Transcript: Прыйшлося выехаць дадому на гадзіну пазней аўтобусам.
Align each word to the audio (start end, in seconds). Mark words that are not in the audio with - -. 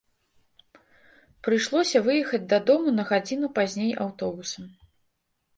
Прыйшлося 1.47 2.01
выехаць 2.09 2.41
дадому 2.53 2.95
на 3.01 3.05
гадзіну 3.13 3.53
пазней 3.61 3.93
аўтобусам. 4.07 4.65